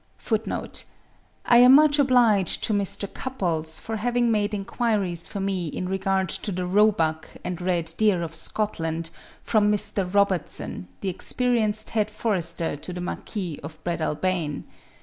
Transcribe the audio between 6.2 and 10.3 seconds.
to the Roebuck and Red Deer of Scotland from Mr.